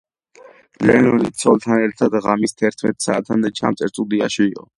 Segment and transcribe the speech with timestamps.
[0.89, 4.69] ლენონი ცოლთან ერთად ღამის თერთმეტ საათამდე ჩამწერ სტუდიაში იყო.